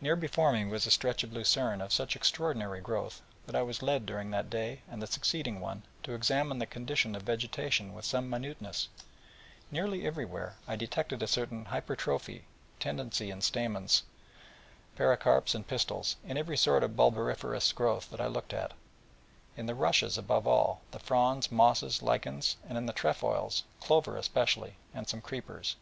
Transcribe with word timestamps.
Near 0.00 0.16
before 0.16 0.50
me 0.54 0.64
was 0.64 0.86
a 0.86 0.90
stretch 0.90 1.22
of 1.22 1.34
lucerne 1.34 1.82
of 1.82 1.92
such 1.92 2.16
extraordinary 2.16 2.80
growth, 2.80 3.20
that 3.44 3.54
I 3.54 3.60
was 3.60 3.82
led 3.82 4.06
during 4.06 4.30
that 4.30 4.48
day 4.48 4.80
and 4.90 5.02
the 5.02 5.06
succeeding 5.06 5.60
one 5.60 5.82
to 6.04 6.14
examine 6.14 6.58
the 6.58 6.64
condition 6.64 7.14
of 7.14 7.24
vegetation 7.24 7.92
with 7.92 8.06
some 8.06 8.30
minuteness, 8.30 8.88
and 8.96 9.04
nearly 9.70 10.06
everywhere 10.06 10.56
I 10.66 10.76
detected 10.76 11.22
a 11.22 11.26
certain 11.26 11.66
hypertrophie 11.66 12.46
tendency 12.80 13.30
in 13.30 13.42
stamens, 13.42 14.04
calycles, 14.04 14.96
pericarps, 14.96 15.54
and 15.54 15.68
pistils, 15.68 16.16
in 16.24 16.38
every 16.38 16.56
sort 16.56 16.82
of 16.82 16.96
bulbiferous 16.96 17.74
growth 17.74 18.08
that 18.10 18.22
I 18.22 18.26
looked 18.26 18.54
at, 18.54 18.72
in 19.54 19.66
the 19.66 19.74
rushes, 19.74 20.16
above 20.16 20.46
all, 20.46 20.80
the 20.92 20.98
fronds, 20.98 21.52
mosses, 21.52 22.00
lichens, 22.00 22.56
and 22.66 22.70
all 22.70 22.70
cryptogamia, 22.70 22.70
and 22.70 22.78
in 22.78 22.86
the 22.86 22.92
trefoils, 22.94 23.64
clover 23.82 24.16
especially, 24.16 24.76
and 24.94 25.06
some 25.06 25.20
creepers. 25.20 25.76